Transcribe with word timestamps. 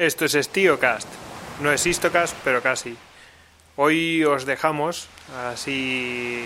Esto 0.00 0.24
es 0.24 0.32
StioCast. 0.32 1.06
No 1.60 1.70
es 1.70 1.84
Histocast, 1.84 2.34
pero 2.42 2.62
casi. 2.62 2.96
Hoy 3.76 4.24
os 4.24 4.46
dejamos 4.46 5.10
así 5.52 6.42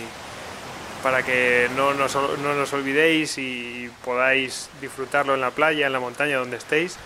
para 1.04 1.22
que 1.22 1.70
no 1.76 1.94
nos, 1.94 2.16
no 2.16 2.56
nos 2.56 2.72
olvidéis 2.72 3.38
y 3.38 3.88
podáis 4.04 4.70
disfrutarlo 4.80 5.34
en 5.34 5.40
la 5.40 5.52
playa, 5.52 5.86
en 5.86 5.92
la 5.92 6.00
montaña, 6.00 6.38
donde 6.38 6.56
estéis, 6.56 6.96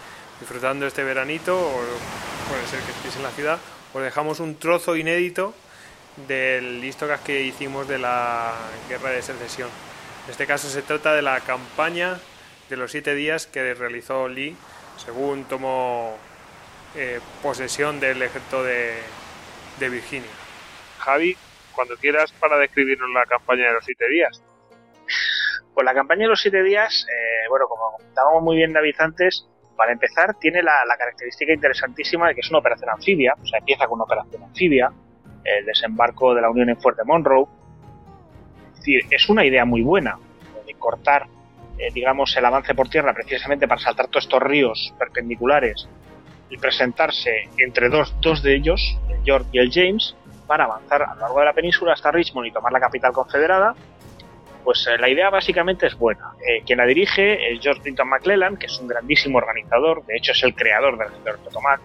disfrutando 0.41 0.87
este 0.87 1.05
veranito, 1.05 1.55
o 1.55 1.83
puede 2.49 2.67
ser 2.71 2.81
que 2.81 2.93
estéis 2.93 3.17
en 3.17 3.25
la 3.25 3.31
ciudad. 3.33 3.59
Os 3.93 4.03
dejamos 4.03 4.41
un 4.41 4.57
trozo 4.57 4.97
inédito 4.97 5.53
del 6.27 6.83
Histocast 6.83 7.27
que 7.27 7.43
hicimos 7.43 7.87
de 7.89 7.99
la 7.99 8.55
guerra 8.89 9.11
de 9.11 9.21
secesión. 9.21 9.69
En 10.25 10.31
este 10.31 10.47
caso 10.47 10.71
se 10.71 10.81
trata 10.81 11.13
de 11.13 11.21
la 11.21 11.41
campaña 11.41 12.19
de 12.71 12.77
los 12.79 12.91
siete 12.91 13.15
días 13.15 13.47
que 13.47 13.75
realizó 13.75 14.29
Lee 14.29 14.57
según 14.99 15.45
tomó 15.45 16.17
eh, 16.97 17.21
posesión 17.43 18.01
del 18.01 18.23
ejército 18.23 18.63
de, 18.63 18.95
de 19.79 19.89
Virginia. 19.89 20.31
Javi, 20.99 21.37
cuando 21.75 21.97
quieras 21.97 22.33
para 22.33 22.59
describirnos 22.59 23.09
la 23.15 23.25
campaña 23.25 23.69
de 23.69 23.75
los 23.75 23.85
siete 23.85 24.09
días. 24.09 24.43
Pues 25.75 25.85
la 25.85 25.95
campaña 25.95 26.23
de 26.23 26.29
los 26.29 26.41
siete 26.41 26.63
días, 26.63 27.07
eh, 27.09 27.49
bueno, 27.49 27.67
como 27.69 27.93
comentábamos 27.97 28.43
muy 28.43 28.57
bien 28.57 28.73
David 28.73 28.97
antes, 28.99 29.47
para 29.77 29.93
empezar 29.93 30.35
tiene 30.41 30.61
la, 30.61 30.85
la, 30.87 30.97
característica 30.97 31.53
interesantísima 31.53 32.27
de 32.27 32.35
que 32.35 32.41
es 32.41 32.51
una 32.51 32.59
operación 32.59 32.91
anfibia, 32.91 33.35
o 33.41 33.47
sea, 33.47 33.61
empieza 33.61 33.87
con 33.87 33.95
una 33.95 34.05
operación 34.05 34.43
anfibia, 34.43 34.91
el 35.45 35.65
desembarco 35.65 36.35
de 36.35 36.43
la 36.43 36.51
Unión 36.51 36.69
en 36.69 36.81
Fuerte 36.81 37.05
Monroe. 37.05 37.47
Es 38.73 38.79
decir, 38.79 39.03
es 39.11 39.29
una 39.29 39.45
idea 39.45 39.65
muy 39.65 39.83
buena 39.83 40.19
de 40.67 40.75
cortar, 40.75 41.27
eh, 41.79 41.91
digamos, 41.93 42.37
el 42.37 42.45
avance 42.45 42.75
por 42.75 42.89
tierra 42.89 43.15
precisamente 43.15 43.69
para 43.69 43.81
saltar 43.81 44.09
todos 44.09 44.25
estos 44.25 44.43
ríos 44.43 44.93
perpendiculares 44.99 45.89
y 46.51 46.57
presentarse 46.57 47.49
entre 47.59 47.89
dos, 47.89 48.15
dos 48.21 48.43
de 48.43 48.55
ellos, 48.55 48.99
el 49.11 49.23
York 49.25 49.47
y 49.53 49.59
el 49.59 49.71
James, 49.73 50.15
para 50.47 50.65
avanzar 50.65 51.03
a 51.03 51.15
lo 51.15 51.21
largo 51.21 51.39
de 51.41 51.45
la 51.45 51.53
península 51.53 51.93
hasta 51.93 52.11
Richmond 52.11 52.47
y 52.49 52.53
tomar 52.53 52.73
la 52.73 52.81
capital 52.81 53.13
confederada, 53.13 53.75
pues 54.65 54.87
eh, 54.87 54.99
la 54.99 55.09
idea 55.09 55.31
básicamente 55.31 55.87
es 55.87 55.97
buena. 55.97 56.33
Eh, 56.47 56.63
quien 56.65 56.79
la 56.79 56.87
dirige 56.87 57.53
es 57.53 57.61
George 57.61 57.83
Clinton 57.83 58.09
McClellan, 58.09 58.57
que 58.57 58.67
es 58.67 58.79
un 58.79 58.89
grandísimo 58.89 59.39
organizador, 59.39 60.05
de 60.07 60.17
hecho 60.17 60.33
es 60.33 60.43
el 60.43 60.55
creador 60.55 60.99
del 60.99 61.25
de 61.25 61.33
Potomac, 61.45 61.81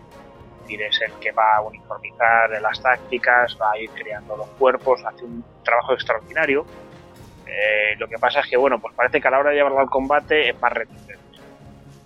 es 0.82 1.02
el 1.02 1.12
que 1.20 1.32
va 1.32 1.58
a 1.58 1.62
uniformizar 1.62 2.50
las 2.62 2.82
tácticas, 2.82 3.58
va 3.62 3.72
a 3.72 3.78
ir 3.78 3.90
creando 3.92 4.36
los 4.38 4.48
cuerpos, 4.52 5.04
hace 5.06 5.26
un 5.26 5.44
trabajo 5.64 5.94
extraordinario. 5.94 6.66
Eh, 7.46 7.96
lo 7.98 8.08
que 8.08 8.18
pasa 8.18 8.40
es 8.40 8.48
que, 8.48 8.58
bueno, 8.58 8.80
pues 8.80 8.96
parece 8.96 9.22
que 9.22 9.28
a 9.28 9.32
la 9.32 9.40
hora 9.40 9.52
de 9.52 9.58
llevarlo 9.58 9.80
al 9.80 9.90
combate 9.90 10.50
es 10.50 10.62
más 10.62 10.74
reticente. 10.74 11.23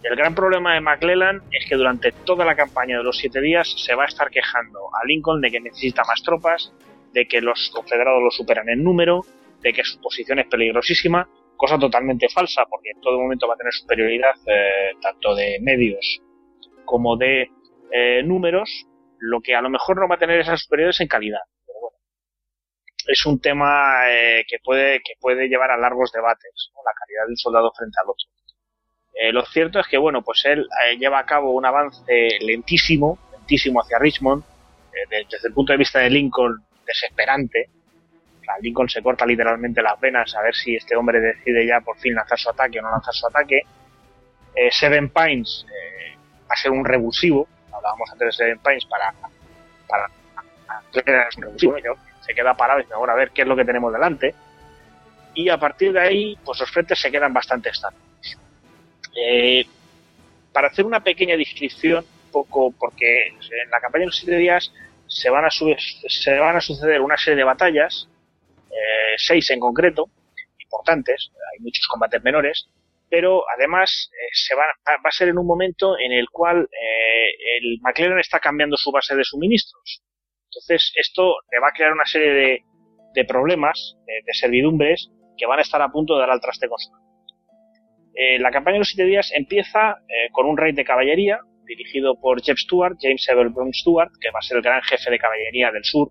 El 0.09 0.16
gran 0.16 0.33
problema 0.33 0.73
de 0.73 0.80
McClellan 0.80 1.41
es 1.52 1.67
que 1.67 1.75
durante 1.75 2.13
toda 2.13 2.45
la 2.45 2.55
campaña 2.55 2.97
de 2.97 3.03
los 3.03 3.17
siete 3.17 3.41
días 3.41 3.67
se 3.77 3.94
va 3.94 4.03
a 4.03 4.08
estar 4.08 4.30
quejando 4.30 4.80
a 4.95 5.05
Lincoln 5.05 5.41
de 5.41 5.52
que 5.52 5.59
necesita 5.59 6.03
más 6.08 6.23
tropas, 6.23 6.72
de 7.11 7.27
que 7.27 7.41
los 7.41 7.69
confederados 7.75 8.23
lo 8.23 8.31
superan 8.31 8.69
en 8.69 8.85
número, 8.85 9.25
de 9.61 9.73
que 9.73 9.83
su 9.83 10.00
posición 10.00 10.39
es 10.39 10.47
peligrosísima, 10.47 11.28
cosa 11.58 11.78
totalmente 11.78 12.30
falsa, 12.30 12.63
porque 12.69 12.91
en 12.91 13.02
todo 13.02 13.19
momento 13.19 13.50
va 13.50 13.55
a 13.55 13.58
tener 13.58 13.73
superioridad 13.73 14.35
eh, 14.45 14.95
tanto 15.02 15.35
de 15.35 15.58
medios 15.61 16.22
como 16.85 17.17
de 17.17 17.50
eh, 17.91 18.23
números, 18.23 18.88
lo 19.19 19.41
que 19.41 19.55
a 19.55 19.61
lo 19.61 19.69
mejor 19.69 20.00
no 20.00 20.08
va 20.08 20.16
a 20.16 20.19
tener 20.19 20.39
esas 20.39 20.62
superioridades 20.62 21.01
en 21.01 21.07
calidad. 21.09 21.41
Es 23.07 23.25
un 23.25 23.41
tema 23.41 24.09
eh, 24.09 24.46
que, 24.47 24.59
puede, 24.63 25.00
que 25.00 25.16
puede 25.19 25.50
llevar 25.50 25.72
a 25.72 25.78
largos 25.78 26.13
debates, 26.13 26.72
la 26.75 26.94
calidad 26.94 27.25
de 27.25 27.31
un 27.31 27.38
soldado 27.38 27.73
frente 27.75 27.97
al 28.01 28.09
otro. 28.09 28.37
Eh, 29.19 29.31
lo 29.31 29.44
cierto 29.45 29.79
es 29.79 29.88
que, 29.88 29.97
bueno, 29.97 30.22
pues 30.22 30.45
él 30.45 30.67
eh, 30.85 30.97
lleva 30.97 31.19
a 31.19 31.25
cabo 31.25 31.51
un 31.51 31.66
avance 31.66 32.38
lentísimo, 32.41 33.17
lentísimo 33.31 33.81
hacia 33.81 33.97
Richmond, 33.97 34.44
eh, 34.94 35.07
de, 35.09 35.25
desde 35.29 35.47
el 35.47 35.53
punto 35.53 35.73
de 35.73 35.78
vista 35.78 36.00
de 36.00 36.09
Lincoln, 36.09 36.63
desesperante. 36.85 37.69
O 38.39 38.44
sea, 38.44 38.55
Lincoln 38.61 38.88
se 38.88 39.01
corta 39.01 39.25
literalmente 39.25 39.81
las 39.81 40.00
venas 40.00 40.35
a 40.35 40.41
ver 40.44 40.53
si 40.53 40.75
este 40.75 40.95
hombre 40.95 41.19
decide 41.19 41.66
ya 41.66 41.81
por 41.81 41.97
fin 41.97 42.13
lanzar 42.13 42.38
su 42.38 42.50
ataque 42.50 42.79
o 42.79 42.83
no 42.83 42.91
lanzar 42.91 43.13
su 43.13 43.28
ataque. 43.28 43.61
Seven 44.72 45.09
Pines 45.09 45.67
va 46.49 46.53
a 46.53 46.55
ser 46.55 46.72
un 46.72 46.84
revulsivo, 46.84 47.47
hablábamos 47.72 48.09
antes 48.11 48.25
de 48.25 48.31
Seven 48.31 48.59
Pines 48.59 48.85
para, 48.85 49.13
para, 49.88 50.09
se 50.91 52.34
queda 52.34 52.55
parado 52.55 52.79
y 52.79 52.84
dice, 52.84 52.95
ahora 52.95 53.13
a 53.13 53.16
ver 53.16 53.29
qué 53.31 53.44
es 53.44 53.47
lo 53.47 53.55
que 53.55 53.66
tenemos 53.66 53.94
delante. 53.94 54.34
Y 55.35 55.49
a 55.49 55.57
partir 55.57 55.94
de 55.94 55.99
ahí, 55.99 56.38
pues 56.44 56.59
los 56.59 56.72
frentes 56.72 56.99
se 56.99 57.11
quedan 57.11 57.34
bastante 57.34 57.69
estables. 57.69 58.06
Eh, 59.19 59.66
para 60.53 60.67
hacer 60.67 60.85
una 60.85 61.03
pequeña 61.03 61.35
descripción, 61.35 62.05
poco 62.31 62.72
porque 62.78 63.28
en 63.28 63.69
la 63.72 63.79
campaña 63.79 64.01
de 64.01 64.07
los 64.07 64.17
siete 64.17 64.38
días 64.38 64.72
se 65.07 65.29
van 65.29 65.45
a, 65.45 65.50
suceder 65.50 67.01
una 67.01 67.17
serie 67.17 67.38
de 67.38 67.44
batallas, 67.44 68.09
eh, 68.69 69.16
seis 69.17 69.50
en 69.51 69.59
concreto, 69.59 70.09
importantes, 70.59 71.31
hay 71.53 71.63
muchos 71.63 71.88
combates 71.88 72.22
menores, 72.23 72.69
pero 73.09 73.44
además 73.55 74.11
eh, 74.11 74.29
se 74.33 74.53
va, 74.55 74.66
va, 74.88 75.09
a 75.09 75.11
ser 75.11 75.29
en 75.29 75.38
un 75.38 75.47
momento 75.47 75.97
en 75.97 76.11
el 76.11 76.29
cual 76.29 76.67
eh, 76.72 77.57
el 77.57 77.79
McLaren 77.81 78.19
está 78.19 78.39
cambiando 78.39 78.75
su 78.75 78.91
base 78.91 79.16
de 79.16 79.23
suministros. 79.23 80.03
Entonces 80.45 80.91
esto 80.95 81.35
le 81.51 81.59
va 81.59 81.69
a 81.69 81.73
crear 81.73 81.94
una 81.94 82.05
serie 82.05 82.63
de, 83.13 83.25
problemas, 83.25 83.95
de, 84.05 84.34
servidumbres, 84.34 85.09
que 85.38 85.47
van 85.47 85.59
a 85.59 85.63
estar 85.63 85.81
a 85.81 85.89
punto 85.89 86.13
de 86.13 86.19
dar 86.19 86.29
al 86.29 86.41
traste 86.41 86.67
con 86.67 86.78
su 86.78 86.91
eh, 88.19 88.39
la 88.39 88.50
campaña 88.50 88.73
de 88.75 88.79
los 88.79 88.89
siete 88.89 89.07
días 89.07 89.31
empieza 89.31 90.00
eh, 90.07 90.31
con 90.31 90.47
un 90.47 90.57
raid 90.57 90.73
de 90.73 90.83
caballería 90.83 91.39
dirigido 91.67 92.19
por 92.19 92.41
Jeff 92.41 92.57
Stewart, 92.57 92.97
James 93.00 93.28
Evel 93.29 93.50
Brown 93.50 93.72
Stewart, 93.72 94.09
que 94.19 94.31
va 94.31 94.39
a 94.39 94.41
ser 94.41 94.57
el 94.57 94.63
gran 94.63 94.81
jefe 94.81 95.11
de 95.11 95.19
caballería 95.19 95.69
del 95.72 95.83
sur, 95.83 96.09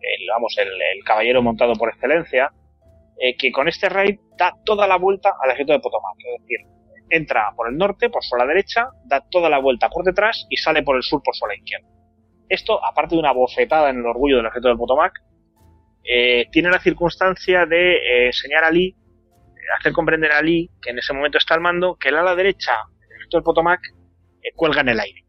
el, 0.00 0.28
vamos, 0.28 0.56
el, 0.58 1.02
caballero 1.04 1.42
montado 1.42 1.72
por 1.72 1.88
excelencia, 1.88 2.52
eh, 3.18 3.36
que 3.36 3.50
con 3.50 3.66
este 3.66 3.88
raid 3.88 4.20
da 4.38 4.54
toda 4.64 4.86
la 4.86 4.96
vuelta 4.96 5.34
al 5.42 5.50
ejército 5.50 5.72
de 5.72 5.80
Potomac, 5.80 6.14
es 6.18 6.40
decir, 6.42 6.58
entra 7.08 7.52
por 7.56 7.68
el 7.68 7.76
norte, 7.76 8.10
por 8.10 8.22
su 8.22 8.36
la 8.36 8.46
derecha, 8.46 8.86
da 9.06 9.20
toda 9.28 9.48
la 9.48 9.58
vuelta 9.58 9.88
por 9.88 10.04
detrás 10.04 10.46
y 10.50 10.56
sale 10.56 10.84
por 10.84 10.94
el 10.94 11.02
sur, 11.02 11.20
por 11.20 11.34
su 11.34 11.48
la 11.48 11.56
izquierda. 11.56 11.88
Esto, 12.48 12.84
aparte 12.84 13.16
de 13.16 13.20
una 13.20 13.32
bofetada 13.32 13.90
en 13.90 13.96
el 13.96 14.06
orgullo 14.06 14.36
del 14.36 14.46
ejército 14.46 14.68
de 14.68 14.76
Potomac, 14.76 15.14
tiene 16.50 16.70
la 16.70 16.80
circunstancia 16.80 17.66
de 17.66 17.94
eh, 17.94 18.26
enseñar 18.26 18.64
a 18.64 18.70
Lee 18.70 18.96
hacer 19.78 19.92
comprender 19.92 20.32
a 20.32 20.42
Lee, 20.42 20.70
que 20.80 20.90
en 20.90 20.98
ese 20.98 21.12
momento 21.12 21.38
está 21.38 21.54
al 21.54 21.60
mando, 21.60 21.96
que 21.96 22.08
el 22.08 22.16
ala 22.16 22.34
derecha 22.34 22.72
del 23.32 23.42
Potomac 23.42 23.80
eh, 24.42 24.52
cuelga 24.54 24.80
en 24.80 24.88
el 24.90 25.00
aire. 25.00 25.24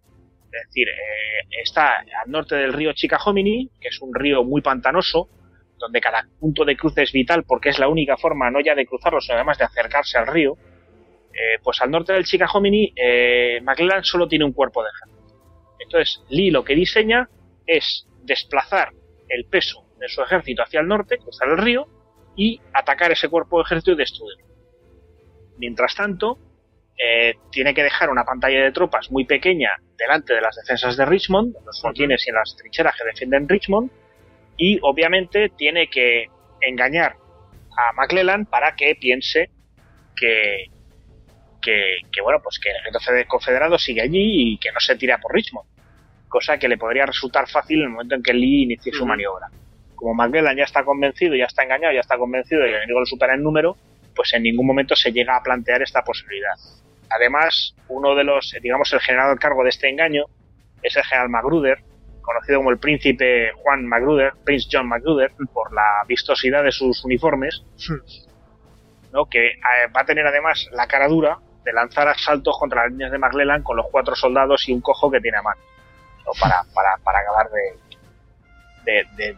Es 0.52 0.68
decir, 0.68 0.88
eh, 0.88 1.62
está 1.64 2.00
al 2.00 2.32
norte 2.32 2.56
del 2.56 2.74
río 2.74 2.94
Chickahominy, 2.94 3.70
que 3.80 3.88
es 3.88 4.02
un 4.02 4.14
río 4.14 4.44
muy 4.44 4.62
pantanoso, 4.62 5.30
donde 5.78 6.02
cada 6.02 6.28
punto 6.40 6.66
de 6.66 6.76
cruce 6.78 7.04
es 7.04 7.12
vital 7.12 7.44
porque 7.44 7.70
es 7.70 7.80
la 7.80 7.88
única 7.88 8.18
forma 8.18 8.52
no 8.52 8.60
ya 8.62 8.76
de 8.76 8.86
cruzarlo, 8.86 9.20
sino 9.20 9.36
además 9.36 9.58
de 9.58 9.66
acercarse 9.66 10.18
al 10.18 10.28
río. 10.28 10.58
Eh, 11.34 11.60
pues 11.64 11.82
al 11.82 11.90
norte 11.90 12.14
del 12.14 12.26
Chickahominy, 12.26 12.94
eh, 12.96 13.60
McClellan 13.64 14.04
solo 14.04 14.28
tiene 14.28 14.46
un 14.46 14.52
cuerpo 14.52 14.84
de 14.84 14.90
ejército. 14.90 15.36
Entonces, 15.80 16.24
Lee 16.30 16.52
lo 16.52 16.64
que 16.64 16.76
diseña 16.76 17.30
es 17.66 18.08
desplazar 18.24 18.90
el 19.30 19.46
peso 19.46 19.86
de 19.98 20.10
su 20.10 20.22
ejército 20.22 20.64
hacia 20.64 20.82
el 20.82 20.88
norte, 20.88 21.18
cruzar 21.18 21.50
el 21.50 21.58
río, 21.58 21.88
y 22.36 22.60
atacar 22.74 23.12
ese 23.12 23.30
cuerpo 23.30 23.58
de 23.58 23.64
ejército 23.64 23.92
y 23.92 23.98
destruirlo. 23.98 24.46
Mientras 25.58 25.96
tanto, 25.96 26.40
eh, 26.98 27.36
tiene 27.52 27.74
que 27.74 27.84
dejar 27.84 28.10
una 28.10 28.24
pantalla 28.24 28.64
de 28.64 28.72
tropas 28.72 29.12
muy 29.12 29.26
pequeña 29.26 29.72
delante 29.98 30.34
de 30.34 30.42
las 30.42 30.56
defensas 30.56 30.98
de 30.98 31.06
Richmond, 31.06 31.56
en 31.58 31.66
los 31.66 31.82
fortines 31.82 32.26
y 32.26 32.30
en 32.30 32.36
las 32.36 32.56
trincheras 32.56 32.96
que 32.98 33.06
defienden 33.06 33.50
Richmond, 33.50 33.92
y 34.58 34.80
obviamente 34.82 35.50
tiene 35.58 35.88
que 35.88 36.26
engañar 36.62 37.16
a 37.78 37.94
McClellan 37.94 38.46
para 38.46 38.76
que 38.76 38.96
piense 38.96 39.50
que, 40.16 40.66
que, 41.62 41.98
que, 42.12 42.22
bueno, 42.22 42.40
pues 42.44 42.60
que 42.60 42.70
el 42.70 42.78
ejército 42.78 43.28
confederado 43.28 43.78
sigue 43.78 44.02
allí 44.02 44.54
y 44.54 44.58
que 44.58 44.72
no 44.72 44.80
se 44.80 44.96
tira 44.96 45.18
por 45.20 45.34
Richmond, 45.34 45.68
cosa 46.28 46.58
que 46.58 46.68
le 46.68 46.78
podría 46.78 47.06
resultar 47.06 47.50
fácil 47.50 47.80
en 47.80 47.84
el 47.86 47.90
momento 47.90 48.16
en 48.16 48.24
que 48.24 48.34
Lee 48.34 48.64
inicie 48.64 48.94
su 48.94 49.06
maniobra 49.06 49.48
como 50.02 50.16
McClellan 50.16 50.58
ya 50.58 50.64
está 50.64 50.84
convencido, 50.84 51.36
ya 51.36 51.46
está 51.46 51.64
engañado, 51.64 51.94
ya 51.94 52.00
está 52.00 52.18
convencido 52.18 52.62
de 52.62 52.68
que 52.68 52.72
el 52.72 52.78
enemigo 52.78 53.02
lo 53.02 53.06
supera 53.06 53.36
en 53.36 53.44
número, 53.44 53.78
pues 54.16 54.34
en 54.34 54.42
ningún 54.42 54.66
momento 54.66 54.96
se 54.96 55.12
llega 55.12 55.38
a 55.38 55.44
plantear 55.44 55.84
esta 55.84 56.02
posibilidad. 56.02 56.56
Además, 57.10 57.76
uno 57.88 58.16
de 58.16 58.24
los, 58.24 58.52
digamos, 58.62 58.92
el 58.94 59.00
general 59.00 59.30
al 59.30 59.40
cargo 59.40 59.64
de 59.64 59.70
este 59.70 59.90
engaño 59.90 60.26
es 60.82 60.96
el 60.96 61.04
general 61.04 61.30
Magruder, 61.30 61.84
conocido 62.22 62.60
como 62.60 62.72
el 62.72 62.80
príncipe 62.80 63.52
Juan 63.58 63.86
Magruder, 63.86 64.34
Prince 64.44 64.70
John 64.72 64.88
Magruder, 64.88 65.34
por 65.54 65.72
la 65.72 66.04
vistosidad 66.08 66.64
de 66.64 66.72
sus 66.72 67.06
uniformes, 67.06 67.64
¿no? 69.14 69.26
que 69.26 69.50
eh, 69.50 69.88
va 69.96 70.02
a 70.02 70.06
tener 70.06 70.26
además 70.26 70.68
la 70.72 70.88
cara 70.88 71.08
dura 71.08 71.38
de 71.64 71.74
lanzar 71.74 72.08
asaltos 72.08 72.58
contra 72.60 72.84
las 72.84 72.92
líneas 72.92 73.12
de 73.12 73.20
McClellan 73.20 73.62
con 73.62 73.78
los 73.78 73.86
cuatro 73.92 74.16
soldados 74.16 74.68
y 74.68 74.74
un 74.74 74.82
cojo 74.82 75.12
que 75.12 75.20
tiene 75.20 75.38
a 75.38 75.44
mano, 75.44 75.62
¿no? 76.26 76.32
para, 76.40 76.64
para, 76.74 76.98
para 77.04 77.20
acabar 77.20 77.52
de, 77.52 77.91
de, 78.86 79.06
de. 79.16 79.36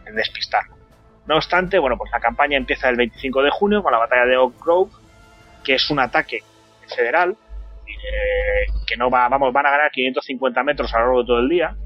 No 1.26 1.36
obstante, 1.36 1.78
bueno, 1.78 1.96
pues 1.96 2.10
la 2.12 2.20
campaña 2.20 2.56
empieza 2.56 2.88
el 2.88 2.96
25 2.96 3.42
de 3.42 3.50
junio 3.50 3.82
con 3.82 3.92
la 3.92 3.98
batalla 3.98 4.26
de 4.26 4.36
Oak 4.36 4.62
Grove, 4.62 4.90
que 5.64 5.74
es 5.74 5.90
un 5.90 5.98
ataque 5.98 6.42
federal, 6.94 7.36
eh, 7.86 8.66
que 8.86 8.96
no 8.96 9.10
va, 9.10 9.28
vamos, 9.28 9.52
van 9.52 9.66
a 9.66 9.70
ganar 9.70 9.90
550 9.90 10.62
metros 10.62 10.92
a 10.94 10.98
lo 10.98 11.04
largo 11.04 11.20
de 11.20 11.26
todo 11.26 11.38
el 11.38 11.48
día, 11.48 11.76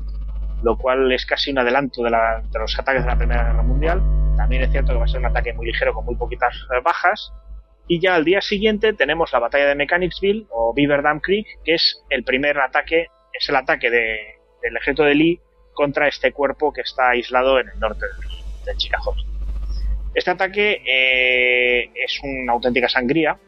lo 0.63 0.77
cual 0.77 1.13
es 1.13 1.25
casi 1.25 1.53
un 1.53 1.59
adelanto 1.59 2.03
de, 2.03 2.11
los 2.11 2.79
ataques 2.79 3.03
de 3.03 3.09
la 3.09 3.17
Primera 3.17 3.45
Guerra 3.45 3.63
Mundial. 3.63 4.03
También 4.37 4.63
es 4.63 4.71
cierto 4.71 4.93
que 4.93 4.99
va 4.99 5.05
a 5.05 5.09
ser 5.09 5.21
un 5.21 5.27
ataque 5.27 5.53
muy 5.53 5.67
ligero 5.67 5.95
con 5.95 6.05
muy 6.05 6.17
poquitas 6.17 6.55
bajas. 6.85 7.33
Y 7.87 8.01
ya 8.01 8.17
al 8.17 8.25
día 8.25 8.41
siguiente 8.41 8.93
tenemos 8.93 9.33
la 9.33 9.39
batalla 9.39 9.67
de 9.67 9.75
Mechanicsville 9.75 10.47
o 10.51 10.75
Beaver 10.75 11.03
Dam 11.03 11.21
Creek, 11.21 11.47
que 11.65 11.75
es 11.75 12.05
el 12.11 12.23
primer 12.23 12.59
ataque, 12.59 13.07
es 13.33 13.49
el 13.49 13.57
ataque 13.57 13.89
de, 13.89 14.19
del 14.63 14.77
ejército 14.77 15.05
de 15.05 15.15
Lee 15.15 15.41
contra 15.79 16.09
este 16.09 16.33
cuerpo 16.33 16.73
que 16.73 16.81
está 16.81 17.11
aislado 17.11 17.61
en 17.61 17.69
el 17.69 17.79
norte 17.79 18.05
de, 18.65 18.77
Chicago. 18.77 19.15
Este 20.13 20.33
ataque 20.33 20.83
eh, 20.85 21.93
es 21.95 22.21
una 22.21 22.55
auténtica 22.55 22.89
sangría 22.89 23.39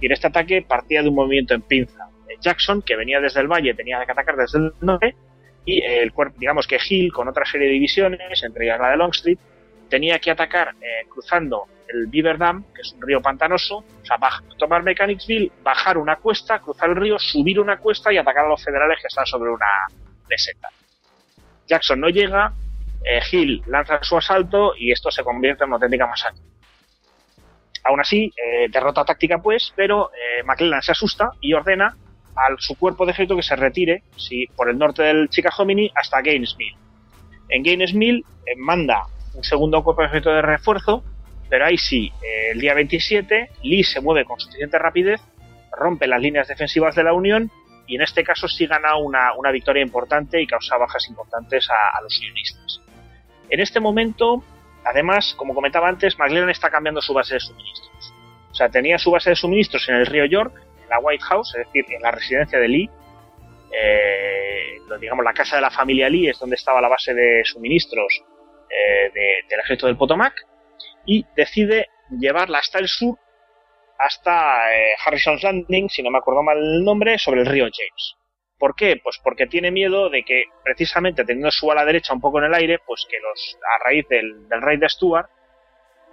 y 0.00 0.06
en 0.06 0.12
este 0.12 0.26
ataque 0.26 0.62
partía 0.62 1.00
de 1.04 1.10
un 1.10 1.14
movimiento 1.14 1.54
en 1.54 1.62
pinza. 1.62 2.08
Jackson, 2.40 2.82
que 2.82 2.96
venía 2.96 3.20
desde 3.20 3.40
el 3.40 3.46
valle, 3.46 3.72
tenía 3.74 4.04
que 4.04 4.10
atacar 4.10 4.34
desde 4.34 4.58
el 4.58 4.72
norte 4.80 5.14
y 5.64 5.80
el 5.80 6.12
cuerpo, 6.12 6.34
digamos 6.40 6.66
que 6.66 6.76
Hill, 6.84 7.12
con 7.12 7.28
otra 7.28 7.44
serie 7.46 7.68
de 7.68 7.74
divisiones, 7.74 8.42
entre 8.42 8.64
ellas 8.64 8.80
la 8.80 8.90
de 8.90 8.96
Longstreet, 8.96 9.38
tenía 9.88 10.18
que 10.18 10.32
atacar 10.32 10.74
eh, 10.80 11.06
cruzando 11.08 11.66
el 11.86 12.08
Beaver 12.08 12.36
Dam, 12.36 12.64
que 12.74 12.82
es 12.82 12.92
un 12.94 13.02
río 13.02 13.22
pantanoso, 13.22 13.76
o 13.76 14.04
sea, 14.04 14.18
tomar 14.58 14.82
Mechanicsville, 14.82 15.52
bajar 15.62 15.98
una 15.98 16.16
cuesta, 16.16 16.58
cruzar 16.58 16.90
el 16.90 16.96
río, 16.96 17.16
subir 17.20 17.60
una 17.60 17.78
cuesta 17.78 18.12
y 18.12 18.18
atacar 18.18 18.46
a 18.46 18.48
los 18.48 18.64
federales 18.64 18.98
que 19.00 19.06
están 19.06 19.24
sobre 19.24 19.50
una 19.50 19.66
meseta. 20.28 20.68
Jackson 21.66 22.00
no 22.00 22.08
llega, 22.08 22.52
eh, 23.04 23.20
Hill 23.30 23.62
lanza 23.66 23.98
su 24.02 24.16
asalto 24.16 24.74
y 24.76 24.92
esto 24.92 25.10
se 25.10 25.22
convierte 25.22 25.64
en 25.64 25.68
una 25.68 25.76
auténtica 25.76 26.06
masacre. 26.06 26.40
Aún 27.84 28.00
así, 28.00 28.32
eh, 28.36 28.68
derrota 28.70 29.04
táctica 29.04 29.38
pues, 29.38 29.72
pero 29.76 30.10
eh, 30.12 30.42
McClellan 30.44 30.82
se 30.82 30.92
asusta 30.92 31.30
y 31.40 31.52
ordena 31.52 31.96
a 32.34 32.48
su 32.58 32.76
cuerpo 32.76 33.06
de 33.06 33.12
ejército 33.12 33.36
que 33.36 33.42
se 33.42 33.56
retire 33.56 34.02
por 34.54 34.68
el 34.68 34.76
norte 34.76 35.02
del 35.02 35.28
Chickahominy 35.28 35.90
hasta 35.94 36.20
Gainesville. 36.20 36.76
En 37.48 37.62
Gainesville 37.62 38.24
manda 38.56 39.04
un 39.34 39.44
segundo 39.44 39.82
cuerpo 39.82 40.02
de 40.02 40.08
ejército 40.08 40.30
de 40.30 40.42
refuerzo 40.42 41.02
pero 41.48 41.66
ahí 41.66 41.78
sí, 41.78 42.12
eh, 42.22 42.52
el 42.52 42.60
día 42.60 42.74
27, 42.74 43.50
Lee 43.62 43.84
se 43.84 44.00
mueve 44.00 44.24
con 44.24 44.40
suficiente 44.40 44.78
rapidez, 44.78 45.20
rompe 45.72 46.06
las 46.06 46.20
líneas 46.20 46.48
defensivas 46.48 46.94
de 46.94 47.04
la 47.04 47.12
Unión 47.12 47.50
y 47.86 47.96
en 47.96 48.02
este 48.02 48.24
caso 48.24 48.48
sí 48.48 48.66
gana 48.66 48.96
una, 48.96 49.50
victoria 49.52 49.82
importante 49.82 50.40
y 50.40 50.46
causa 50.46 50.76
bajas 50.76 51.08
importantes 51.08 51.68
a, 51.70 52.00
los 52.02 52.18
unionistas. 52.18 52.80
En 53.48 53.60
este 53.60 53.80
momento, 53.80 54.42
además, 54.84 55.34
como 55.36 55.54
comentaba 55.54 55.88
antes, 55.88 56.18
McLaren 56.18 56.50
está 56.50 56.70
cambiando 56.70 57.00
su 57.00 57.14
base 57.14 57.34
de 57.34 57.40
suministros. 57.40 58.14
O 58.50 58.54
sea, 58.54 58.68
tenía 58.68 58.98
su 58.98 59.10
base 59.10 59.30
de 59.30 59.36
suministros 59.36 59.88
en 59.88 59.96
el 59.96 60.06
río 60.06 60.24
York, 60.24 60.52
en 60.82 60.88
la 60.88 60.98
White 60.98 61.24
House, 61.24 61.54
es 61.56 61.66
decir, 61.66 61.84
en 61.94 62.02
la 62.02 62.10
residencia 62.10 62.58
de 62.58 62.68
Lee. 62.68 62.90
Eh, 63.72 64.78
digamos, 65.00 65.24
la 65.24 65.32
casa 65.32 65.56
de 65.56 65.62
la 65.62 65.70
familia 65.70 66.08
Lee 66.08 66.28
es 66.28 66.38
donde 66.38 66.56
estaba 66.56 66.80
la 66.80 66.88
base 66.88 67.12
de 67.14 67.42
suministros 67.44 68.22
eh, 68.70 69.12
del 69.48 69.60
ejército 69.60 69.86
del 69.86 69.96
Potomac 69.96 70.34
y 71.04 71.24
decide 71.36 71.88
llevarla 72.10 72.58
hasta 72.58 72.78
el 72.78 72.88
sur, 72.88 73.18
hasta 73.98 74.74
eh, 74.74 74.94
Harrison's 75.04 75.42
Landing, 75.42 75.88
si 75.88 76.02
no 76.02 76.10
me 76.10 76.18
acuerdo 76.18 76.42
mal 76.42 76.58
el 76.58 76.84
nombre, 76.84 77.18
sobre 77.18 77.40
el 77.40 77.46
río 77.46 77.64
James. 77.64 78.16
¿Por 78.58 78.74
qué? 78.74 78.98
Pues 79.02 79.20
porque 79.22 79.46
tiene 79.46 79.70
miedo 79.70 80.08
de 80.08 80.22
que, 80.22 80.44
precisamente 80.64 81.24
teniendo 81.24 81.50
su 81.50 81.70
ala 81.70 81.84
derecha 81.84 82.14
un 82.14 82.20
poco 82.20 82.38
en 82.38 82.46
el 82.46 82.54
aire, 82.54 82.78
pues 82.78 83.06
que 83.08 83.18
los, 83.20 83.58
a 83.62 83.84
raíz 83.84 84.06
del, 84.08 84.46
rey 84.62 84.78
de 84.78 84.88
Stuart, 84.88 85.28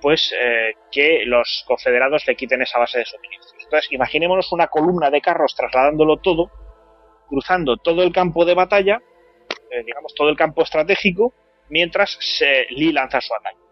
pues 0.02 0.34
eh, 0.38 0.74
que 0.92 1.24
los 1.26 1.64
confederados 1.66 2.28
le 2.28 2.36
quiten 2.36 2.62
esa 2.62 2.80
base 2.80 3.00
de 3.00 3.06
suministros. 3.06 3.64
Entonces, 3.64 3.92
imaginémonos 3.94 4.52
una 4.52 4.68
columna 4.68 5.10
de 5.10 5.22
carros 5.22 5.56
trasladándolo 5.56 6.18
todo, 6.18 6.52
cruzando 7.30 7.78
todo 7.78 8.04
el 8.04 8.12
campo 8.12 8.44
de 8.44 8.54
batalla, 8.54 9.02
eh, 9.72 9.84
digamos 9.86 10.14
todo 10.14 10.28
el 10.28 10.36
campo 10.36 10.64
estratégico, 10.64 11.34
mientras 11.70 12.20
Lee 12.72 12.92
lanza 12.92 13.22
su 13.22 13.34
ataque. 13.34 13.63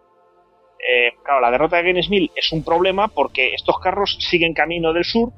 Eh, 0.81 1.12
claro, 1.24 1.42
la 1.42 1.51
derrota 1.51 1.78
de 1.78 1.83
Gainesville 1.83 2.31
es 2.36 2.51
un 2.51 2.63
problema 2.63 3.07
porque 3.07 3.54
estos 3.54 3.80
carros 3.80 4.18
siguen 4.19 4.54
camino 4.54 4.94
del 4.94 5.04
sur 5.04 5.31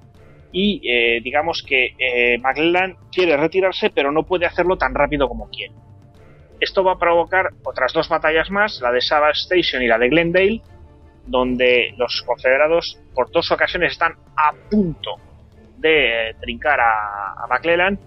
y 0.54 0.81
eh, 0.90 1.19
digamos 1.22 1.63
que 1.68 1.95
eh, 1.98 2.38
McClellan 2.38 2.95
quiere 3.12 3.36
retirarse 3.36 3.90
pero 3.90 4.12
no 4.12 4.24
puede 4.24 4.45
hacerlo 4.45 4.78
tan 4.78 4.94
rápido 4.94 5.28
como 5.28 5.50
quiere. 5.50 5.74
Esto 6.62 6.84
va 6.84 6.94
a 6.94 7.00
provocar 7.00 7.50
otras 7.63 7.92
dos 7.92 8.07
batallas 8.07 8.50
más, 8.50 8.80
la 8.81 8.92
de 8.92 9.01
Savage 9.01 9.42
Station 9.42 9.84
y 9.84 9.88
la 9.88 9.98
de 9.98 10.07
Glendale, 10.07 10.62
donde 11.25 11.94
los 11.98 12.24
confederados 12.25 12.98
por 13.13 13.30
dos 13.31 13.51
ocasiones 13.51 13.92
están 13.94 14.13
a 14.38 14.54
punto 14.69 15.16
de 15.78 16.36
trincar 16.39 16.80
a, 16.80 17.44
a 17.44 17.48
McClellan, 17.50 18.00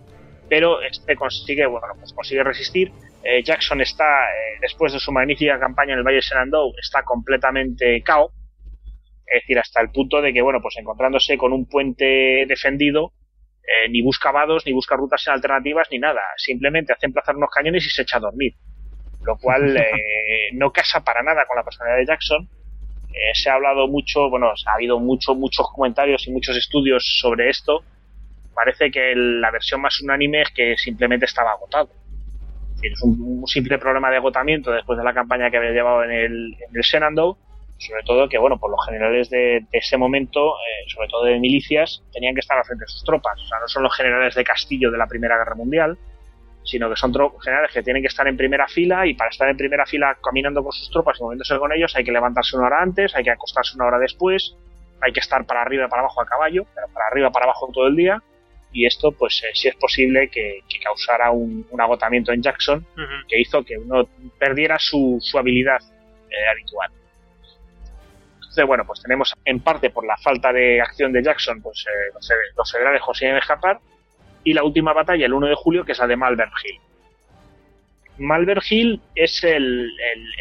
pero 0.48 0.80
este 0.80 1.16
consigue, 1.16 1.66
bueno, 1.66 1.88
pues 1.98 2.14
consigue 2.14 2.42
resistir 2.42 2.92
eh, 3.28 3.42
Jackson 3.42 3.80
está, 3.80 4.04
eh, 4.04 4.58
después 4.60 4.92
de 4.92 5.00
su 5.00 5.10
magnífica 5.10 5.58
campaña 5.58 5.94
en 5.94 5.98
el 5.98 6.04
Valle 6.04 6.16
de 6.16 6.22
Shenandoah, 6.22 6.72
está 6.80 7.02
completamente 7.02 8.00
cao. 8.04 8.30
Es 9.26 9.42
decir, 9.42 9.58
hasta 9.58 9.80
el 9.80 9.90
punto 9.90 10.22
de 10.22 10.32
que, 10.32 10.40
bueno, 10.40 10.60
pues 10.62 10.76
encontrándose 10.78 11.36
con 11.36 11.52
un 11.52 11.68
puente 11.68 12.44
defendido, 12.46 13.12
eh, 13.62 13.88
ni 13.88 14.00
busca 14.00 14.30
vados, 14.30 14.64
ni 14.64 14.72
busca 14.72 14.94
rutas 14.94 15.26
alternativas, 15.26 15.88
ni 15.90 15.98
nada. 15.98 16.20
Simplemente 16.36 16.92
hace 16.92 17.06
emplazar 17.06 17.34
unos 17.34 17.50
cañones 17.50 17.84
y 17.84 17.90
se 17.90 18.02
echa 18.02 18.18
a 18.18 18.20
dormir. 18.20 18.52
Lo 19.24 19.36
cual 19.38 19.74
no 20.52 20.70
casa 20.70 21.02
para 21.02 21.24
nada 21.24 21.44
con 21.46 21.56
la 21.56 21.64
personalidad 21.64 21.98
de 21.98 22.06
Jackson. 22.06 22.48
se 23.34 23.50
ha 23.50 23.54
hablado 23.54 23.88
mucho, 23.88 24.30
bueno, 24.30 24.52
ha 24.66 24.74
habido 24.74 25.00
mucho, 25.00 25.34
muchos 25.34 25.66
comentarios 25.74 26.28
y 26.28 26.30
muchos 26.30 26.56
estudios 26.56 27.18
sobre 27.20 27.50
esto. 27.50 27.82
Parece 28.54 28.92
que 28.92 29.14
la 29.16 29.50
versión 29.50 29.80
más 29.80 30.00
unánime 30.00 30.42
es 30.42 30.50
que 30.52 30.76
simplemente 30.76 31.26
estaba 31.26 31.50
agotado 31.50 31.90
es 32.82 33.02
un, 33.02 33.46
simple 33.46 33.78
problema 33.78 34.10
de 34.10 34.16
agotamiento 34.16 34.70
después 34.72 34.98
de 34.98 35.04
la 35.04 35.14
campaña 35.14 35.50
que 35.50 35.56
había 35.56 35.70
llevado 35.70 36.04
en 36.04 36.10
el, 36.10 36.54
en 36.54 36.76
el 36.76 36.82
Shenandoah, 36.82 37.36
sobre 37.78 38.02
todo 38.04 38.28
que, 38.28 38.38
bueno, 38.38 38.58
por 38.58 38.70
los 38.70 38.84
generales 38.86 39.28
de, 39.30 39.66
ese 39.72 39.96
momento, 39.96 40.54
eh, 40.54 40.88
sobre 40.88 41.08
todo 41.08 41.24
de 41.24 41.38
milicias, 41.38 42.02
tenían 42.12 42.34
que 42.34 42.40
estar 42.40 42.56
al 42.56 42.64
frente 42.64 42.84
de 42.84 42.88
sus 42.88 43.04
tropas. 43.04 43.40
O 43.40 43.46
sea, 43.46 43.60
no 43.60 43.68
son 43.68 43.82
los 43.82 43.94
generales 43.94 44.34
de 44.34 44.44
Castillo 44.44 44.90
de 44.90 44.98
la 44.98 45.06
Primera 45.06 45.36
Guerra 45.36 45.54
Mundial, 45.54 45.98
sino 46.64 46.88
que 46.88 46.96
son 46.96 47.12
generales 47.40 47.70
que 47.72 47.82
tienen 47.82 48.02
que 48.02 48.08
estar 48.08 48.26
en 48.26 48.36
primera 48.36 48.66
fila 48.66 49.06
y 49.06 49.14
para 49.14 49.30
estar 49.30 49.48
en 49.48 49.56
primera 49.56 49.86
fila 49.86 50.16
caminando 50.22 50.62
con 50.62 50.72
sus 50.72 50.90
tropas 50.90 51.18
y 51.20 51.22
moviéndose 51.22 51.56
con 51.58 51.72
ellos 51.72 51.94
hay 51.94 52.02
que 52.02 52.10
levantarse 52.10 52.56
una 52.56 52.66
hora 52.66 52.82
antes, 52.82 53.14
hay 53.14 53.22
que 53.22 53.30
acostarse 53.30 53.76
una 53.76 53.86
hora 53.86 53.98
después, 53.98 54.56
hay 55.00 55.12
que 55.12 55.20
estar 55.20 55.46
para 55.46 55.62
arriba 55.62 55.84
y 55.86 55.88
para 55.88 56.02
abajo 56.02 56.20
a 56.20 56.26
caballo, 56.26 56.66
pero 56.74 56.88
para 56.92 57.06
arriba 57.06 57.28
y 57.28 57.32
para 57.32 57.44
abajo 57.44 57.70
todo 57.72 57.86
el 57.86 57.94
día 57.94 58.20
y 58.76 58.84
esto 58.84 59.10
pues 59.10 59.42
eh, 59.42 59.52
sí 59.54 59.68
es 59.68 59.76
posible 59.76 60.28
que, 60.28 60.60
causara 60.84 61.30
un, 61.30 61.66
agotamiento 61.78 62.30
en 62.30 62.42
Jackson 62.42 62.86
que 63.26 63.40
hizo 63.40 63.64
que 63.64 63.78
uno 63.78 64.06
perdiera 64.38 64.78
su, 64.78 65.18
habilidad 65.34 65.80
eh, 66.30 66.48
habitual. 66.52 66.90
Entonces, 68.34 68.66
bueno, 68.66 68.84
pues 68.86 69.00
tenemos 69.00 69.34
en 69.46 69.60
parte 69.60 69.88
por 69.88 70.06
la 70.06 70.16
falta 70.18 70.52
de 70.52 70.80
acción 70.82 71.10
de 71.12 71.22
Jackson, 71.22 71.62
pues 71.62 71.86
eh, 71.88 72.12
los, 72.54 72.70
federales 72.70 73.00
consiguen 73.00 73.38
escapar 73.38 73.80
y 74.44 74.52
la 74.52 74.62
última 74.62 74.92
batalla 74.92 75.24
el 75.24 75.32
1 75.32 75.46
de 75.46 75.54
julio 75.54 75.84
que 75.84 75.92
es 75.92 75.98
la 75.98 76.06
de 76.06 76.16
Malvern 76.16 76.52
Hill. 76.62 76.80
Malvern 78.18 78.62
Hill 78.68 79.00
es 79.14 79.42
el, 79.42 79.90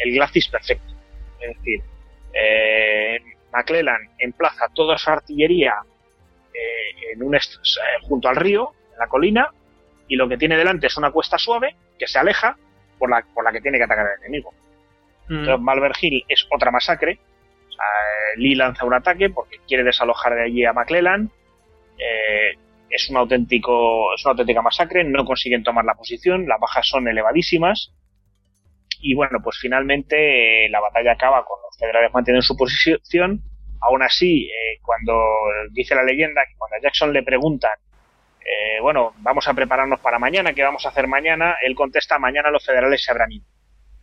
el, 0.04 0.12
glacis 0.12 0.48
perfecto, 0.48 0.94
es 1.40 1.56
decir, 1.56 1.80
McClellan 3.52 4.10
emplaza 4.18 4.66
toda 4.74 4.98
su 4.98 5.10
artillería 5.10 5.74
eh, 6.56 7.12
en 7.12 7.22
un 7.22 7.34
eh, 7.34 7.40
junto 8.02 8.28
al 8.28 8.36
río, 8.36 8.72
en 8.92 8.98
la 8.98 9.08
colina, 9.08 9.50
y 10.08 10.16
lo 10.16 10.28
que 10.28 10.38
tiene 10.38 10.56
delante 10.56 10.86
es 10.86 10.96
una 10.96 11.10
cuesta 11.10 11.36
suave 11.38 11.76
que 11.98 12.06
se 12.06 12.18
aleja 12.18 12.56
por 12.98 13.10
la, 13.10 13.24
por 13.34 13.44
la 13.44 13.52
que 13.52 13.60
tiene 13.60 13.78
que 13.78 13.84
atacar 13.84 14.06
el 14.06 14.24
enemigo. 14.24 14.52
Mm. 15.28 15.38
Entonces, 15.38 15.60
Malvern 15.60 15.94
Hill 16.00 16.24
es 16.28 16.46
otra 16.50 16.70
masacre. 16.70 17.18
Lee 18.36 18.54
lanza 18.54 18.84
un 18.84 18.94
ataque 18.94 19.30
porque 19.30 19.58
quiere 19.66 19.84
desalojar 19.84 20.34
de 20.34 20.44
allí 20.44 20.64
a 20.64 20.72
McClellan. 20.72 21.30
Eh, 21.98 22.58
es 22.88 23.10
un 23.10 23.16
auténtico, 23.16 24.14
es 24.14 24.24
una 24.24 24.32
auténtica 24.32 24.62
masacre. 24.62 25.04
No 25.04 25.24
consiguen 25.24 25.62
tomar 25.62 25.84
la 25.84 25.94
posición. 25.94 26.46
Las 26.46 26.60
bajas 26.60 26.86
son 26.86 27.08
elevadísimas. 27.08 27.92
Y 29.00 29.14
bueno, 29.14 29.40
pues 29.42 29.58
finalmente 29.60 30.68
la 30.70 30.80
batalla 30.80 31.12
acaba 31.12 31.44
con 31.44 31.58
los 31.62 31.76
federales 31.78 32.12
manteniendo 32.14 32.42
su 32.42 32.56
posición 32.56 33.42
Aún 33.80 34.02
así, 34.02 34.46
eh, 34.46 34.78
cuando 34.82 35.20
dice 35.70 35.94
la 35.94 36.02
leyenda 36.02 36.42
que 36.46 36.56
cuando 36.56 36.76
a 36.76 36.80
Jackson 36.80 37.12
le 37.12 37.22
preguntan, 37.22 37.72
eh, 38.40 38.80
bueno, 38.80 39.14
vamos 39.18 39.46
a 39.48 39.54
prepararnos 39.54 40.00
para 40.00 40.18
mañana, 40.18 40.52
¿qué 40.52 40.62
vamos 40.62 40.86
a 40.86 40.88
hacer 40.88 41.06
mañana? 41.06 41.56
Él 41.62 41.74
contesta, 41.74 42.18
mañana 42.18 42.50
los 42.50 42.64
federales 42.64 43.04
se 43.04 43.10
habrán 43.10 43.32
ido. 43.32 43.44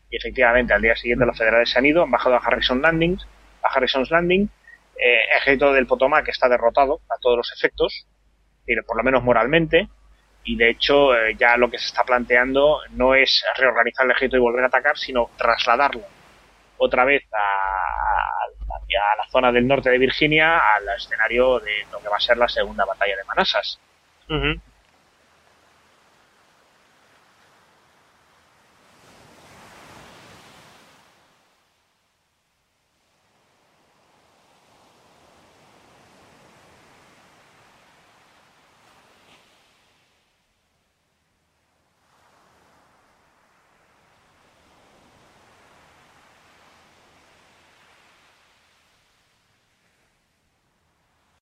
Y 0.10 0.18
efectivamente, 0.18 0.74
al 0.74 0.82
día 0.82 0.96
siguiente 0.96 1.26
los 1.26 1.38
federales 1.38 1.70
se 1.70 1.80
han 1.80 1.86
ido, 1.86 2.04
han 2.04 2.12
bajado 2.12 2.36
a 2.36 2.40
Harrison 2.40 2.82
Landing, 2.82 3.18
a 3.64 3.70
Harrison's 3.74 4.12
Landing, 4.12 4.50
eh, 4.98 5.20
ejército 5.38 5.74
del 5.74 5.88
Potomac 5.88 6.28
está 6.28 6.48
derrotado 6.48 7.02
a 7.10 7.18
todos 7.20 7.38
los 7.38 7.52
efectos, 7.52 8.08
por 8.86 8.98
lo 8.98 9.04
menos 9.04 9.24
moralmente, 9.24 9.90
y 10.44 10.56
de 10.56 10.70
hecho 10.70 11.10
ya 11.38 11.58
lo 11.58 11.70
que 11.70 11.80
se 11.80 11.88
está 11.88 12.04
planteando 12.04 12.80
no 12.92 13.16
es 13.16 13.44
reorganizar 13.58 14.06
el 14.06 14.12
ejército 14.12 14.38
y 14.38 14.42
volver 14.42 14.64
a 14.64 14.68
atacar, 14.68 14.98
sino 14.98 15.32
trasladarlo 15.38 16.04
otra 16.84 17.06
vez 17.06 17.24
a, 17.34 18.44
a 18.44 19.16
la 19.18 19.28
zona 19.30 19.52
del 19.52 19.68
norte 19.68 19.90
de 19.90 19.98
Virginia 19.98 20.58
al 20.58 20.84
escenario 20.98 21.60
de 21.60 21.86
lo 21.92 22.00
que 22.00 22.10
va 22.10 22.18
a 22.18 22.22
ser 22.22 22.38
la 22.38 22.48
segunda 22.48 22.86
batalla 22.86 23.16
de 23.16 23.24
Manassas. 23.24 23.80